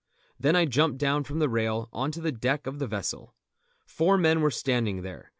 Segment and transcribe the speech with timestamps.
[0.39, 3.35] Then I jumped down from the rail on to the deck of the vessel.
[3.85, 5.29] Four men were standing there.